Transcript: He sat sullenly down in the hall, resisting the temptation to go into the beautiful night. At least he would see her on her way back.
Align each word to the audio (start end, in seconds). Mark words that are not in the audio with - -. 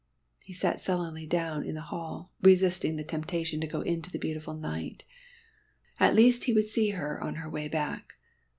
He 0.45 0.53
sat 0.53 0.79
sullenly 0.79 1.27
down 1.27 1.63
in 1.63 1.75
the 1.75 1.81
hall, 1.81 2.31
resisting 2.41 2.95
the 2.95 3.03
temptation 3.03 3.61
to 3.61 3.67
go 3.67 3.81
into 3.81 4.09
the 4.09 4.17
beautiful 4.17 4.55
night. 4.55 5.03
At 5.99 6.15
least 6.15 6.45
he 6.45 6.53
would 6.53 6.65
see 6.65 6.89
her 6.89 7.21
on 7.23 7.35
her 7.35 7.47
way 7.51 7.67
back. 7.67 8.15